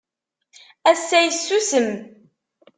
[0.91, 1.89] Ass-a yessusem.